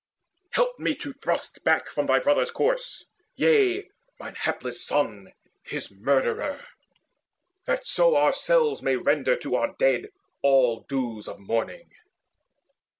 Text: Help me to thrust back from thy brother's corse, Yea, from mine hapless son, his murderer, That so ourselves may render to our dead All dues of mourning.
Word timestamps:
Help 0.53 0.79
me 0.79 0.95
to 0.95 1.13
thrust 1.13 1.63
back 1.63 1.87
from 1.87 2.07
thy 2.07 2.17
brother's 2.17 2.49
corse, 2.49 3.05
Yea, 3.35 3.81
from 4.17 4.25
mine 4.25 4.33
hapless 4.35 4.83
son, 4.83 5.31
his 5.63 5.91
murderer, 5.91 6.59
That 7.67 7.85
so 7.85 8.17
ourselves 8.17 8.81
may 8.81 8.95
render 8.95 9.35
to 9.35 9.53
our 9.53 9.75
dead 9.77 10.07
All 10.41 10.87
dues 10.89 11.27
of 11.27 11.37
mourning. 11.39 11.91